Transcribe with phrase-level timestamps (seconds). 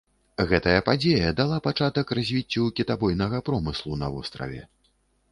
[0.51, 4.65] Гэтая падзея дала пачатак развіццю кітабойнага промыслу на востраве.